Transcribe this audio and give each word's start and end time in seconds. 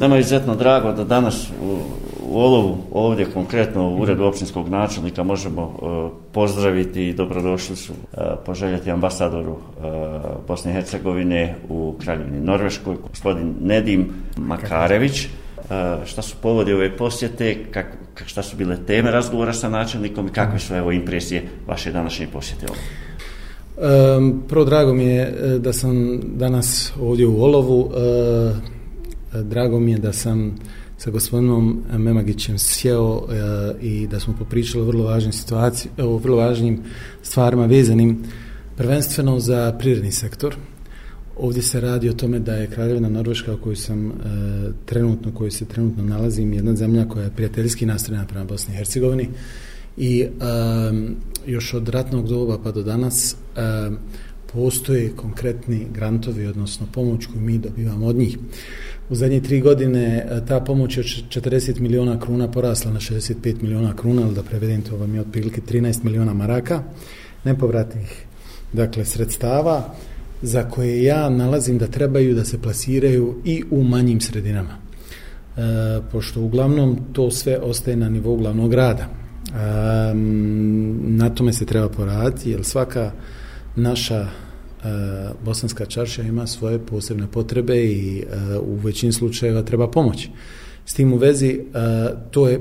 Nama 0.00 0.16
je 0.16 0.20
izuzetno 0.20 0.54
drago 0.54 0.92
da 0.92 1.04
danas 1.04 1.48
u, 1.62 1.78
u 2.30 2.40
Olovu, 2.40 2.76
ovdje 2.92 3.26
konkretno 3.34 3.88
u 3.88 4.00
uredu 4.00 4.24
općinskog 4.24 4.68
načelnika, 4.68 5.22
možemo 5.22 5.62
uh, 5.62 6.10
pozdraviti 6.32 7.08
i 7.08 7.12
dobrodošli 7.12 7.76
su 7.76 7.92
uh, 7.92 8.18
poželjeti 8.46 8.90
ambasadoru 8.90 9.52
uh, 9.52 9.58
Bosne 10.48 10.70
i 10.70 10.74
Hercegovine 10.74 11.54
u 11.68 11.94
Kraljevini 12.04 12.40
Norveškoj, 12.40 12.96
gospodin 13.08 13.54
Nedim 13.60 14.08
Makarević. 14.36 15.28
Šta 16.04 16.22
su 16.22 16.36
povodi 16.42 16.72
ove 16.72 16.96
posjete, 16.96 17.64
kak, 17.70 17.86
kak, 18.14 18.28
šta 18.28 18.42
su 18.42 18.56
bile 18.56 18.76
teme 18.86 19.10
razgovora 19.10 19.52
sa 19.52 19.68
načelnikom 19.68 20.26
i 20.26 20.32
kakve 20.32 20.58
su 20.58 20.74
evo 20.74 20.92
impresije 20.92 21.42
vaše 21.66 21.92
današnje 21.92 22.28
posjete 22.32 22.66
ovdje? 22.68 22.84
Um, 24.16 24.42
prvo 24.48 24.64
drago 24.64 24.94
mi 24.94 25.04
je 25.04 25.34
da 25.58 25.72
sam 25.72 26.20
danas 26.24 26.92
ovdje 27.00 27.26
u 27.26 27.42
Olovu. 27.42 27.90
Drago 29.32 29.80
mi 29.80 29.92
je 29.92 29.98
da 29.98 30.12
sam 30.12 30.58
sa 30.98 31.10
gospodinom 31.10 31.82
Memagićem 31.98 32.58
sjeo 32.58 33.22
e, 33.22 33.34
i 33.82 34.06
da 34.06 34.20
smo 34.20 34.34
popričali 34.38 34.82
o 34.82 34.86
vrlo 34.86 35.04
važnim 35.04 35.32
situaciji, 35.32 35.90
e, 35.98 36.02
o 36.04 36.16
vrlo 36.16 36.36
važnim 36.36 36.82
stvarima 37.22 37.66
vezanim 37.66 38.18
prvenstveno 38.76 39.40
za 39.40 39.76
prirodni 39.78 40.12
sektor. 40.12 40.56
Ovdje 41.38 41.62
se 41.62 41.80
radi 41.80 42.08
o 42.08 42.12
tome 42.12 42.38
da 42.38 42.54
je 42.54 42.70
Kraljevina 42.70 43.08
Norveška 43.08 43.46
koju 43.46 43.58
kojoj 43.58 43.76
sam 43.76 44.08
e, 44.08 44.12
trenutno, 44.86 45.32
kojoj 45.34 45.50
se 45.50 45.64
trenutno 45.64 46.04
nalazim, 46.04 46.52
jedna 46.52 46.76
zemlja 46.76 47.08
koja 47.08 47.24
je 47.24 47.30
prijateljski 47.30 47.86
nastrojena 47.86 48.26
prema 48.26 48.44
Bosni 48.44 48.74
i 48.74 48.76
Hercegovini 48.76 49.28
i 49.96 50.20
e, 50.20 50.28
još 51.46 51.74
od 51.74 51.88
ratnog 51.88 52.28
doba 52.28 52.58
pa 52.64 52.70
do 52.70 52.82
danas 52.82 53.36
e, 53.56 53.90
postoje 54.52 55.16
konkretni 55.16 55.86
grantovi, 55.94 56.46
odnosno 56.46 56.86
pomoć 56.92 57.26
koju 57.26 57.40
mi 57.40 57.58
dobivamo 57.58 58.06
od 58.06 58.16
njih. 58.16 58.38
U 59.08 59.14
zadnje 59.14 59.40
tri 59.40 59.60
godine 59.60 60.26
e, 60.30 60.46
ta 60.46 60.60
pomoć 60.60 60.96
je 60.96 61.02
40 61.02 61.80
miliona 61.80 62.20
kruna 62.20 62.50
porasla 62.50 62.92
na 62.92 63.00
65 63.00 63.62
miliona 63.62 63.96
kruna, 63.96 64.22
ali 64.22 64.34
da 64.34 64.42
prevedem 64.42 64.82
to 64.82 64.96
vam 64.96 65.14
je 65.14 65.20
otprilike 65.20 65.60
13 65.60 66.04
miliona 66.04 66.34
maraka 66.34 66.82
nepovratnih 67.44 68.26
dakle, 68.72 69.04
sredstava 69.04 69.94
za 70.42 70.62
koje 70.62 71.02
ja 71.02 71.28
nalazim 71.28 71.78
da 71.78 71.86
trebaju 71.86 72.34
da 72.34 72.44
se 72.44 72.62
plasiraju 72.62 73.34
i 73.44 73.62
u 73.70 73.84
manjim 73.84 74.20
sredinama. 74.20 74.76
E, 74.76 75.60
pošto 76.12 76.40
uglavnom 76.40 76.98
to 77.12 77.30
sve 77.30 77.58
ostaje 77.58 77.96
na 77.96 78.08
nivou 78.08 78.36
glavnog 78.36 78.70
grada. 78.70 79.02
E, 79.02 80.14
na 80.94 81.30
tome 81.30 81.52
se 81.52 81.66
treba 81.66 81.88
poraditi, 81.88 82.50
jer 82.50 82.64
svaka 82.64 83.12
naša 83.76 84.26
E, 84.84 85.34
bosanska 85.44 85.86
čaršija 85.86 86.26
ima 86.26 86.46
svoje 86.46 86.78
posebne 86.78 87.26
potrebe 87.26 87.84
i 87.84 88.18
e, 88.18 88.58
u 88.58 88.74
većini 88.74 89.12
slučajeva 89.12 89.62
treba 89.62 89.90
pomoć. 89.90 90.28
S 90.84 90.94
tim 90.94 91.12
u 91.12 91.16
vezi, 91.16 91.48
e, 91.48 91.60
to 92.30 92.48
je 92.48 92.60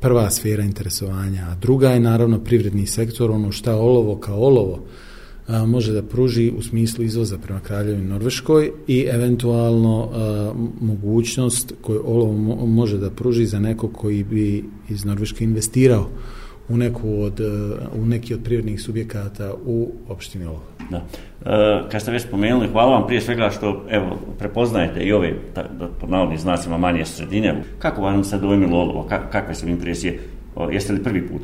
prva 0.00 0.30
sfera 0.30 0.62
interesovanja. 0.62 1.46
A 1.50 1.54
druga 1.54 1.90
je 1.90 2.00
naravno 2.00 2.38
privredni 2.44 2.86
sektor, 2.86 3.30
ono 3.30 3.52
šta 3.52 3.76
olovo 3.76 4.16
kao 4.16 4.40
olovo 4.40 4.84
a, 5.46 5.66
može 5.66 5.92
da 5.92 6.02
pruži 6.02 6.52
u 6.58 6.62
smislu 6.62 7.04
izvoza 7.04 7.38
prema 7.38 7.60
Kraljevini 7.60 8.08
Norveškoj 8.08 8.72
i 8.86 9.06
eventualno 9.10 10.08
a, 10.12 10.52
mogućnost 10.80 11.74
koju 11.80 12.02
olovo 12.04 12.32
mo 12.32 12.66
može 12.66 12.98
da 12.98 13.10
pruži 13.10 13.46
za 13.46 13.60
neko 13.60 13.88
koji 13.88 14.24
bi 14.24 14.64
iz 14.88 15.04
Norveške 15.04 15.44
investirao 15.44 16.08
u 16.70 16.76
neku 16.76 17.22
od 17.22 17.40
e, 17.40 17.44
u 17.94 18.06
neki 18.06 18.34
od 18.34 18.40
privrednih 18.44 18.80
subjekata 18.80 19.54
u 19.66 19.92
opštini 20.08 20.44
Olova. 20.44 20.62
Da. 20.90 20.96
E, 20.96 21.82
kad 21.90 22.02
ste 22.02 22.12
već 22.12 22.22
spomenuli, 22.22 22.68
hvala 22.68 22.90
vam 22.98 23.06
prije 23.06 23.20
svega 23.20 23.50
što 23.50 23.84
evo, 23.90 24.18
prepoznajete 24.38 25.00
i 25.00 25.12
ove, 25.12 25.34
da, 25.54 25.62
da, 25.62 25.88
po 26.00 26.06
navodnim 26.06 26.38
znacima, 26.38 26.78
manje 26.78 27.04
sredine. 27.04 27.62
Kako 27.78 28.02
vam 28.02 28.24
se 28.24 28.38
dojmilo 28.38 28.78
Olovo? 28.78 29.08
kakve 29.32 29.54
su 29.54 29.68
impresije? 29.68 30.20
O, 30.54 30.70
jeste 30.70 30.92
li 30.92 31.02
prvi 31.02 31.28
put 31.28 31.42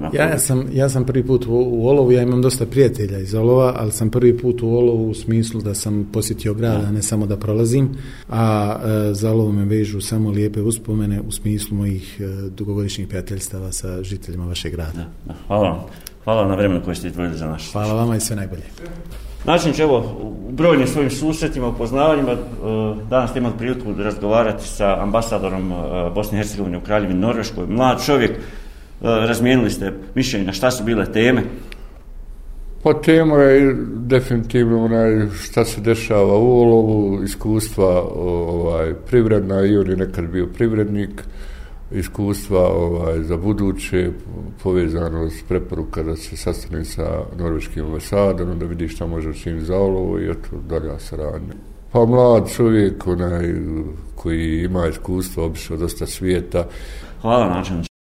na 0.00 0.10
ja, 0.12 0.28
ja, 0.28 0.38
sam, 0.38 0.68
ja 0.72 0.88
sam 0.88 1.04
prvi 1.04 1.26
put 1.26 1.46
u, 1.46 1.50
u 1.50 1.88
Olovu, 1.88 2.12
ja 2.12 2.22
imam 2.22 2.42
dosta 2.42 2.66
prijatelja 2.66 3.18
iz 3.18 3.34
Olova, 3.34 3.74
ali 3.76 3.92
sam 3.92 4.10
prvi 4.10 4.38
put 4.38 4.62
u 4.62 4.68
Olovu 4.68 5.10
u 5.10 5.14
smislu 5.14 5.60
da 5.60 5.74
sam 5.74 6.08
posjetio 6.12 6.54
grad, 6.54 6.84
a 6.84 6.90
ne 6.90 7.02
samo 7.02 7.26
da 7.26 7.36
prolazim, 7.36 7.88
a 8.28 8.76
e, 8.84 9.14
za 9.14 9.32
Olovo 9.32 9.52
me 9.52 9.64
vežu 9.64 10.00
samo 10.00 10.30
lijepe 10.30 10.60
uspomene 10.60 11.20
u 11.20 11.32
smislu 11.32 11.76
mojih 11.76 12.20
e, 12.20 12.50
dugogodišnjih 12.50 13.08
prijateljstava 13.08 13.72
sa 13.72 14.02
žiteljima 14.02 14.46
vašeg 14.46 14.72
grada. 14.72 14.92
Da, 14.92 15.06
da. 15.26 15.34
Hvala 15.46 15.70
vam. 15.70 15.80
Hvala 16.24 16.48
na 16.48 16.54
vremenu 16.54 16.80
koje 16.84 16.96
ste 16.96 17.08
izdvojili 17.08 17.38
za 17.38 17.46
naš. 17.46 17.72
Hvala 17.72 17.94
vama 17.94 18.16
i 18.16 18.20
sve 18.20 18.36
najbolje. 18.36 18.64
Znači, 19.46 19.82
evo, 19.82 20.16
u 20.20 20.52
brojnim 20.52 20.86
svojim 20.86 21.10
susretima, 21.10 21.68
upoznavanjima, 21.68 22.32
e, 22.32 22.36
danas 23.10 23.30
ste 23.30 23.38
imali 23.38 23.54
priliku 23.58 23.92
da 23.92 24.02
razgovarati 24.02 24.68
sa 24.68 25.02
ambasadorom 25.02 25.72
e, 25.72 25.74
Bosne 26.14 26.38
i 26.38 26.40
Hercegovine 26.40 26.78
u 26.78 26.80
Kraljevini 26.80 27.20
Norveškoj. 27.20 27.66
Mlad 27.66 28.04
čovjek, 28.06 28.30
e, 28.30 28.36
razmijenili 29.00 29.70
ste 29.70 29.92
mišljenje 30.14 30.46
na 30.46 30.52
šta 30.52 30.70
su 30.70 30.84
bile 30.84 31.12
teme? 31.12 31.42
Pa 32.82 32.94
tema 32.94 33.36
je 33.36 33.76
definitivno 33.94 34.84
onaj 34.84 35.26
šta 35.42 35.64
se 35.64 35.80
dešava 35.80 36.38
u 36.38 36.60
olovu, 36.60 37.22
iskustva 37.24 38.02
ovaj, 38.14 38.94
privredna 38.94 39.64
i 39.64 39.76
on 39.76 39.90
je 39.90 39.96
nekad 39.96 40.24
bio 40.24 40.46
privrednik, 40.46 41.22
iskustva 41.90 42.68
ovaj, 42.68 43.22
za 43.22 43.36
buduće 43.36 44.10
povezano 44.62 45.30
s 45.30 45.42
preporuka 45.48 46.02
da 46.02 46.16
se 46.16 46.36
sastane 46.36 46.84
sa 46.84 47.22
norveškim 47.38 47.84
ambasadom, 47.84 48.58
da 48.58 48.66
vidi 48.66 48.88
šta 48.88 49.06
može 49.06 49.30
učiniti 49.30 49.64
za 49.64 49.76
olovo 49.76 50.18
i 50.20 50.30
eto 50.30 50.56
dalja 50.68 50.98
saradnja. 50.98 51.54
Pa 51.92 52.04
mlad 52.04 52.50
čovjek 52.50 53.06
onaj, 53.06 53.54
koji 54.14 54.64
ima 54.64 54.86
iskustva, 54.86 55.44
obišao 55.44 55.76
dosta 55.76 56.06
svijeta. 56.06 56.66
Hvala 57.20 57.48
načinu. 57.48 57.82